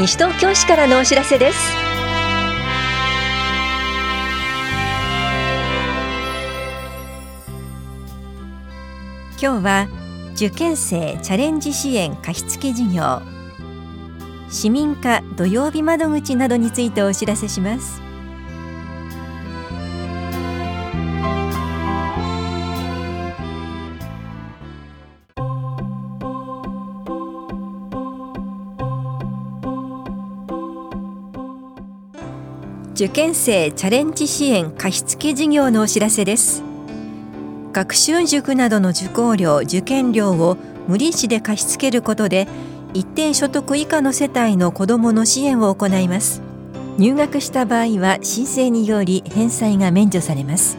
[0.00, 1.58] 西東京市からのお知らせです。
[9.38, 9.88] 今日は
[10.32, 13.20] 受験生チャレンジ支援貸付事業。
[14.48, 18.00] 市民課土曜日窓口などについてお知らせします。
[33.00, 36.62] 受験生チャレンジ支援貸付事業のお知らせです。
[37.72, 42.46] 学習塾などの受講料受験料を無利子で貸し付けることで
[42.92, 46.42] 一定所得以下の世帯の子どもの支援を行います。
[46.98, 50.76] 入学した場合は申請により返済が免除されます。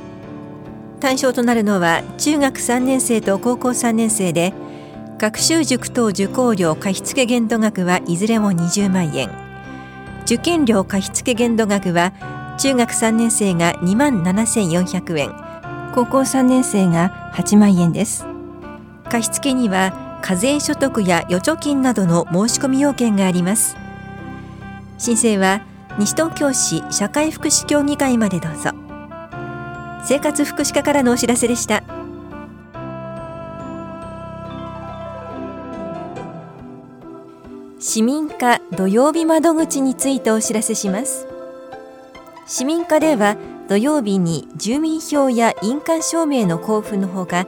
[1.00, 4.54] 対象となるのは中学3年生と高校3年生で
[5.18, 9.51] 学習塾等受講料貸付限度額はいずれも20万円。
[10.32, 12.14] 受験料貸付限度額は
[12.58, 15.36] 中学3年生が2万7400円。
[15.94, 18.26] 高校3年生が8万円です。
[19.10, 23.76] 貸付には課税所得や預貯金などの申し込み要件があります。
[24.98, 25.64] 申請は
[26.00, 28.70] 西東京市社会福祉協議会までどうぞ。
[30.06, 31.84] 生活福祉課からのお知らせでした。
[37.84, 41.28] 市民課土曜日窓口についてお知らせします。
[42.46, 43.38] 市民課では
[43.70, 47.48] 土曜日に住民票や印鑑証明の交付のほか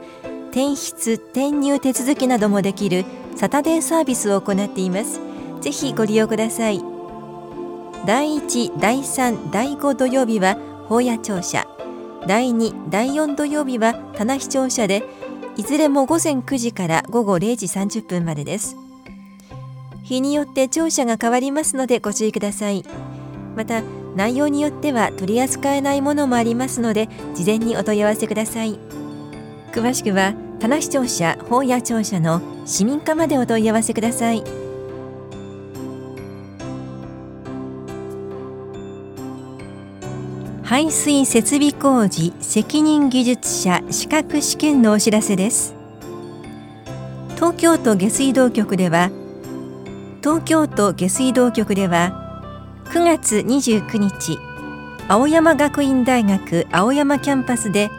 [0.50, 3.04] 転出転入手続きなどもできる
[3.36, 5.20] サタデーサービスを行っています。
[5.60, 6.82] ぜひご利用ください。
[8.04, 11.64] 第1第3第5土曜日は法屋庁舎。
[12.26, 15.04] 第2第4土曜日は棚視聴者で
[15.56, 18.83] いずれも午前9時から午後0時30分までです。
[20.04, 22.84] 日によって庁舎が変わりますのでご注意ください。
[23.56, 23.82] また
[24.14, 28.78] 内容によっては取り扱えないものもありますので事前にお問い合わせください。
[29.72, 34.44] 詳しくは棚視聴者法や庁舎の市民課までお問い合わせください。
[40.62, 45.74] 排水設備工事責任技術者資格試験のお知らせです。
[47.36, 49.10] 東京都下水道局では
[50.24, 54.38] 東京都下水道局では9月29日
[55.06, 57.90] 青山学院大学青山キャンパスで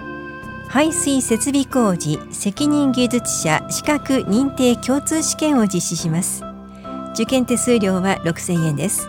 [0.68, 6.44] 排水設備工事責任技術者資格認定共通試験を実施します。
[7.14, 9.08] 受験手数料は6000円です。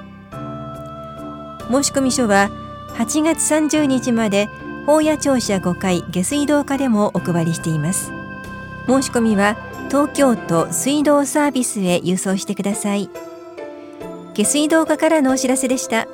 [1.70, 2.50] 申込書は
[2.98, 4.46] 8月30日まで
[4.84, 8.12] 法屋庁舎5階下水道課でもお配りしています。
[8.86, 9.56] 申し込みは
[9.88, 13.10] 東京都水道サービスへ輸送してください。
[14.34, 16.06] 下水道課からのお知らせでした。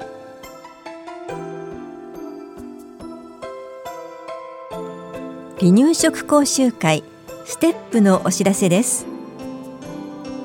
[5.61, 7.05] 離乳食講習会
[7.45, 9.07] ステップのお知らせです。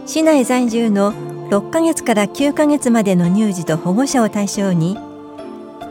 [0.05, 1.13] 市内在住の
[1.49, 4.95] 6ヶ月から9ヶ月までの乳児と保護者を対象に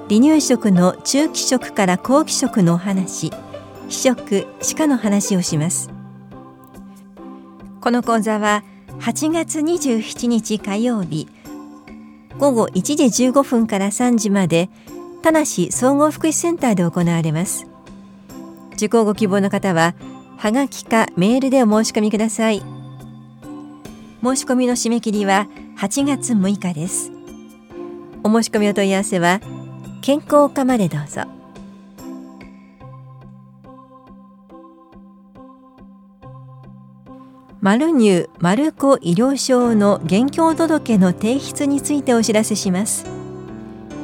[0.08, 3.32] 離乳食の中期食から後期食のお話、
[3.88, 5.95] 非食、歯科の話をします。
[7.86, 8.64] この講座は
[8.98, 11.28] 8月27日火曜日。
[12.36, 14.70] 午後1時15分から3時まで
[15.22, 17.68] 田梨総合福祉センターで行われます。
[18.72, 19.94] 受講ご希望の方は
[20.36, 22.58] はがきかメールでお申し込みください。
[22.58, 22.66] 申
[24.34, 25.46] し込みの締め切りは
[25.78, 27.12] 8月6日です。
[28.24, 29.40] お申し込みお問い合わせは
[30.02, 31.35] 健康課までどうぞ。
[37.66, 43.04] マルニュー・マルコ医療証の現況届の提出についてお知らせします。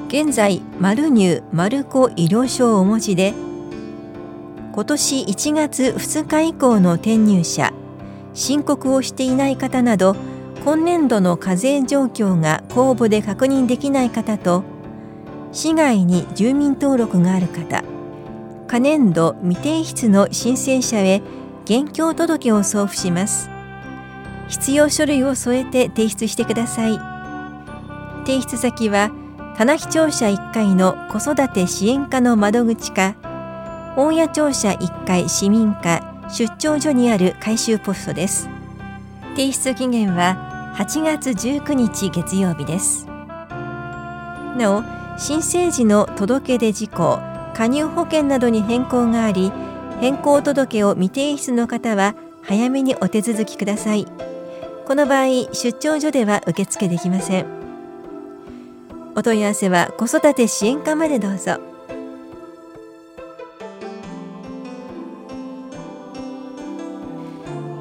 [0.09, 3.35] 現在マルニュー・マルコ医療証をお持ちで
[4.73, 7.73] 今年1月2日以降の転入者
[8.35, 10.17] 申告をしていない方など
[10.65, 14.65] 今年度の課税状況が公募で確認できない方と
[15.53, 17.85] 市外に住民登録がある方
[18.67, 21.23] 可年度未提出の申請者へ
[21.65, 23.52] 現況届を送付します。
[24.53, 27.01] 必要書類を添えて提出してください。
[28.27, 29.11] 提出先は
[29.57, 33.15] 棚視庁舎1階の子育て支援課の窓口か
[33.97, 38.51] 大谷庁舎1階市民課出張所にある回収ポストです。
[39.31, 43.07] 提出期限は8月19日月曜日です。
[44.59, 44.83] なお
[45.19, 47.21] 申請時の届け出事項
[47.55, 49.51] 加入保険などに変更があり
[50.01, 54.32] 変更届を未提出の方は早めにお手続きください。
[54.87, 57.47] この場合出張所では受付できません。
[59.15, 61.61] お問い合わせは子育て支援課までどうぞ。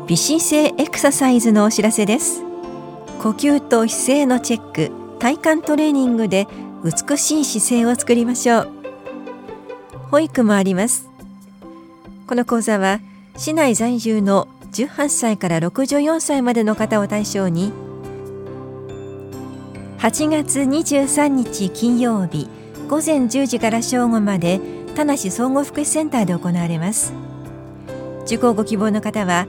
[0.07, 2.44] 美姿勢エクササイズのお知らせです。
[3.19, 6.48] 呼吸と姿勢のチェック体幹トレーニングで
[6.83, 8.71] 美しい姿勢を作りましょう。
[10.09, 11.09] 保育もあります。
[12.27, 13.00] この講座は
[13.38, 17.74] 市内在住の18歳から64歳までの方を対象に
[20.00, 22.48] 8月23日金曜日
[22.88, 24.62] 午前10時から正午まで
[24.96, 27.14] 田無総合福祉センターで行われます。
[28.26, 29.48] 受講ご希望の方は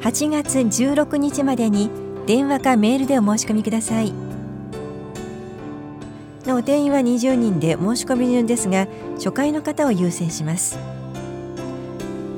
[0.00, 1.90] 8月16日までに
[2.26, 4.12] 電話かメールでお申し込みください。
[6.46, 10.78] なお定員は20人で申し込み順ですが初回の方を優先します。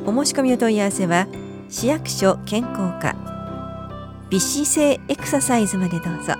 [0.07, 1.27] お申し込みお問い合わせは
[1.77, 3.17] 市役所健康課。
[4.31, 6.35] 美姿勢エクササイズまでどうぞ。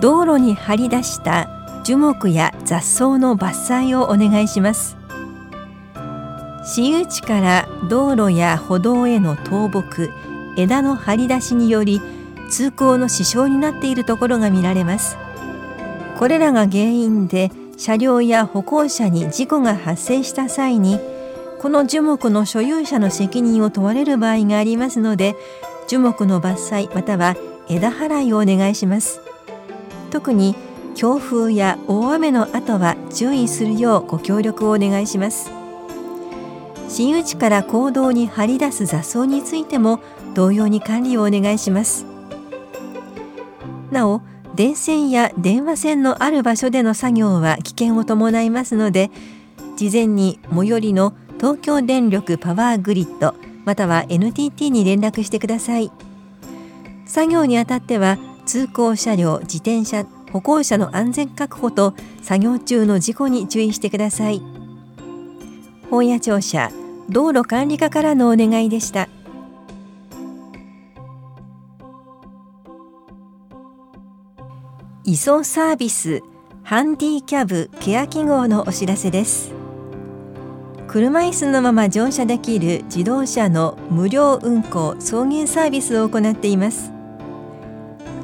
[0.00, 1.48] 道路に張り出した
[1.84, 3.52] 樹木や雑草の伐
[3.92, 4.96] 採をお願いします。
[6.64, 10.10] 私有地から道路や歩道への倒木
[10.56, 12.00] 枝の張り出しにより
[12.50, 15.16] 通行の支障になっているところが見られます。
[16.18, 21.00] これらが原因で車両や歩行者に事故が発生した際に
[21.60, 25.34] この樹木の所有者の責任を問われる場合がありますので
[25.88, 27.36] 樹木の伐採または
[27.68, 29.20] 枝払いをお願いします。
[30.10, 30.54] 特に
[30.94, 35.50] 強風や大雨の後は注意するようご協力をお願いします。
[36.88, 40.00] 私有地から行動に張り出す雑草についても
[40.34, 42.04] 同様に管理をお願いします。
[43.90, 44.20] なお
[44.54, 49.10] 電線や電話線のある場所での作業は危険を伴いますので
[49.76, 53.34] 事前に最寄りの東京電力パワーグリッド
[53.64, 55.90] または NTT に連絡してください。
[57.06, 64.42] 作業にあたっては通行車両自転車歩行者の安全確保と作業中の事故に注意してください。
[65.90, 66.70] 本屋庁舎
[67.08, 69.08] 道路管理課からのお願いでした。
[75.12, 76.22] 移送サービス
[76.62, 79.52] ハンディキャブケア記号のお知らせです。
[80.88, 86.92] 車椅子のまま乗車できる自動車の無料運行送迎サービスを行っています。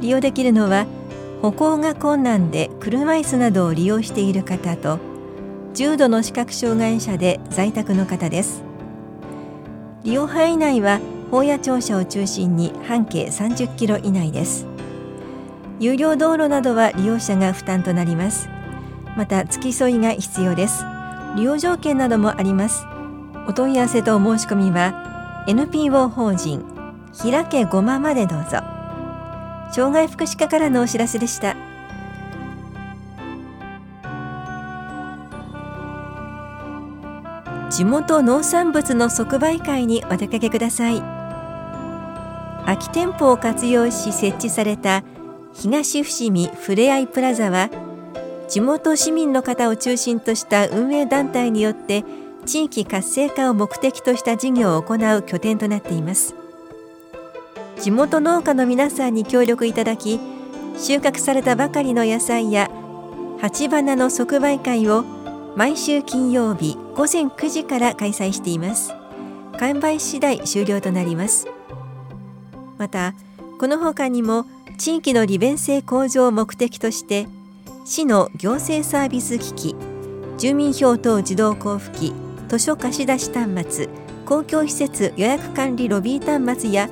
[0.01, 0.87] 利用できるのは
[1.43, 4.99] 歩行が困難で車椅子などを利用している方と
[5.75, 8.65] 重度の視覚障害者で在宅の方です。
[10.05, 11.01] 利用範囲内は
[11.31, 14.78] 法や庁舎を中心に半径30キロ以内です。
[15.81, 18.49] 有料道路などは利用者が負担となります。
[19.17, 20.85] また付き添いが必要です。
[21.37, 22.85] 利用条件などもあります。
[23.47, 26.65] お問い合わせとお申し込みは NPO 法人
[27.23, 28.59] 開けごままでどうぞ。
[29.71, 31.57] 障害福祉課からのお知らせでした。
[37.71, 41.03] 地元農産物の即売会にお出かけください。
[42.65, 45.05] 空き店舗を活用し設置された
[45.55, 47.71] 東伏見ふれあいプラザは
[48.49, 52.05] 地元市民の方を中心とした運営団体によって
[52.47, 56.35] 地域活性化を目的とした事業を行う拠点となっています。
[57.79, 60.19] 地元農家の皆さんに協力いただき
[60.77, 62.71] 収穫されたばかりの野菜や
[63.41, 65.05] 鉢花の即売会を
[65.57, 68.95] 毎週金曜日午前9時から開催しています。
[69.59, 71.47] 完売次第終了となります。
[72.79, 73.15] また
[73.59, 74.47] この他にも
[74.79, 77.27] 地域の利便性向上を目的として
[77.85, 79.77] 市の行政サービス機器
[80.39, 82.15] 住民票等自動交付機
[82.49, 83.89] 図書貸し出し端末
[84.25, 86.89] 公共施設予約管理ロビー端末や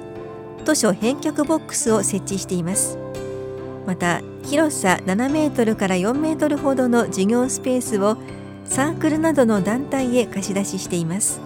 [0.64, 2.99] 図書返却ボックスを設置しています。
[3.87, 8.16] また広さ7メートルから4メートルほどの事業スペースを
[8.64, 11.40] サークルなどの団体へ貸し出ししています。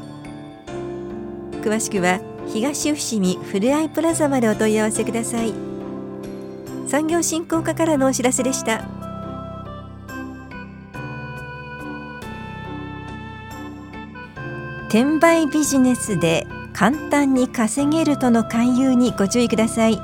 [1.60, 5.69] 詳しくは東伏見ふれあいプラザまでお問い合わせください。
[6.90, 8.84] 産業振興課からのお知らせでした。
[14.88, 20.00] 転売ビジネスで簡単に稼げるとの勧誘にご注意ください。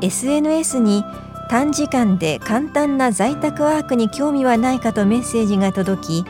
[0.00, 1.04] SNS に
[1.48, 6.24] 短時間で簡単な在宅ワークに興味はないかとメッセージが届き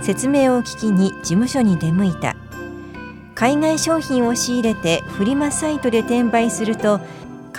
[0.00, 2.34] 説明を聞きに事務所に出向いた。
[3.34, 7.00] 海外商品を仕入れてフリマサイトで転売すると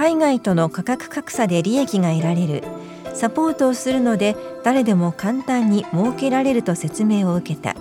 [0.01, 2.63] 海外との価格格差で利益が得られる
[3.13, 7.75] サポートをするので誰でも簡単に儲けられると説明を受けた。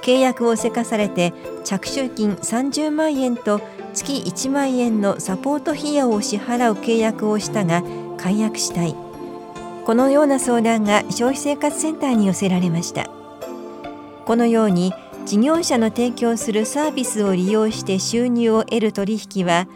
[0.00, 3.60] 契約をせかされて着手金30万円と
[3.92, 7.82] 月1万円のサポート費用を支払う契約をしたが
[8.16, 8.96] 解約したい。
[9.84, 13.10] このような相談が消費生活センターに寄せられました。
[14.24, 14.94] このように
[15.26, 19.68] 事業者の提供するサービスを利用して収入を得る取引は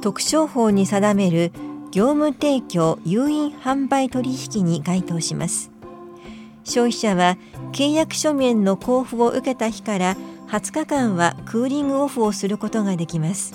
[0.00, 1.52] 特商法に定める
[1.90, 5.70] 業務提供誘引販売取引に該当します。
[6.64, 7.36] 消費者は
[7.72, 10.16] 契約書面の交付を受けた日から
[10.48, 13.54] 20日間はクーリングオフをすることができます。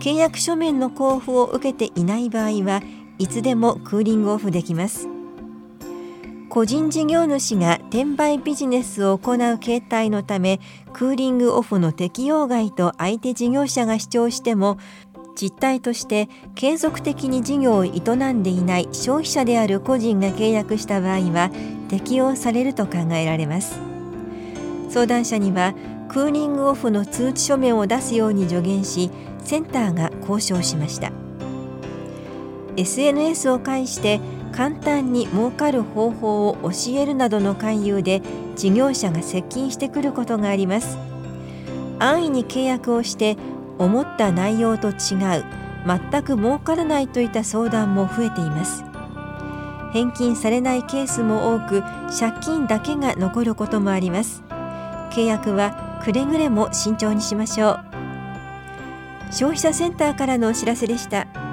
[0.00, 2.82] 契約書面の交付を受けていない場合は
[3.18, 5.08] いつでもクーリングオフできます。
[6.48, 10.60] 個人事業主が転売ビジネスを行う形態のため
[10.92, 14.78] クーリングオフの適用外と相手事業者が主張しても
[15.34, 17.90] 実態として継続的に事業を営
[18.32, 21.50] んでいない消費者である個人が契約した場合は
[21.88, 23.78] 適用されると考えられます。
[24.88, 25.74] 相談者には
[26.08, 29.10] クーリングオフの通知書面を出すように助言し
[29.42, 31.10] センターが交渉しました。
[32.76, 34.20] SNS を介して
[34.52, 38.22] 簡単に儲かる方法を教えるなどの勧誘で
[38.54, 40.96] 事業者が接近してくることがあります。
[41.98, 43.36] 安易に契約をして
[43.78, 45.44] 思った内容と違う
[45.86, 48.84] 全く儲からないといった相談も増えています。
[49.92, 51.82] 返金されないケースも多く
[52.18, 54.42] 借金だけが残ることもあります。
[55.12, 57.84] 契約はくれぐれも慎重にしましょう。
[59.30, 61.43] 消費者センターからのお知らせでした。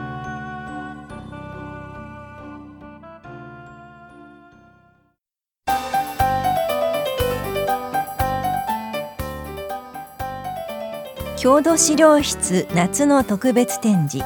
[11.41, 14.24] 郷土資料室夏の特別展示。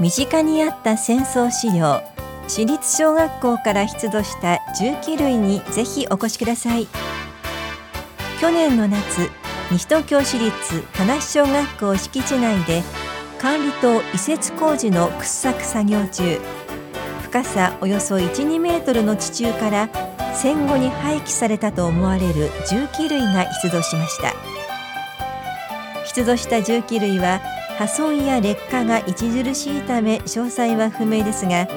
[0.00, 2.00] 身近にあった戦争資料
[2.48, 6.88] 私立小学校から出土した重機類にぜひお越しください。
[8.40, 9.28] 去年の夏
[9.70, 12.82] 西東京市立田無小学校敷地内で
[13.38, 16.40] 管理棟移設工事の掘削作業中。
[17.24, 19.90] 深さおよそ12メートルの地中から
[20.34, 24.59] 戦後に廃棄されたと思われる重機類が出土しました。
[26.14, 27.40] 出土した重機類は
[27.78, 31.68] 破損や劣化が著しいため詳細は不明ですが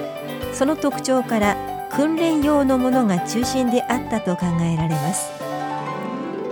[0.54, 5.32] その特徴から訓練用のものが中心であったと考えられます。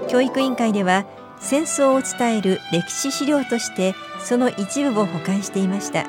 [0.07, 1.05] 教育委員会では
[1.39, 6.05] 戦争を伝える歴史資料としてその一部を保管していました。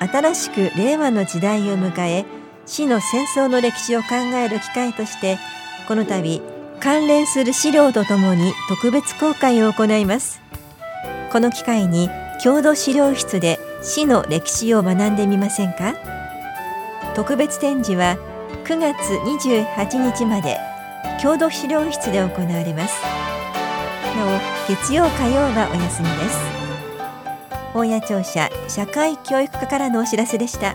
[0.00, 2.26] 新しく令和の時代を迎え
[2.66, 5.38] 市の戦争の歴史を考える機会として
[5.88, 6.42] この度
[6.84, 10.42] 関連する資料とともに特別公開を行います。
[11.32, 12.10] この機会に
[12.42, 15.94] 郷土資料室で市の歴史を学んでみませんか？
[17.16, 18.18] 特別展示は
[18.64, 20.58] 9月28日まで
[21.22, 23.02] 郷土資料室で行われます。
[24.14, 24.38] なお
[24.68, 26.38] 月曜火曜はお休みです。
[27.72, 30.74] 大谷庁舎社会教育課からのお知らせでした。